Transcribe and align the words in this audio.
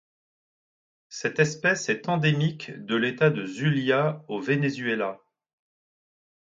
Cette 1.09 1.37
espèce 1.37 1.87
est 1.87 2.09
endémique 2.09 2.71
de 2.71 2.95
l'État 2.95 3.29
de 3.29 3.45
Zulia 3.45 4.25
au 4.29 4.39
Venezuela. 4.41 5.19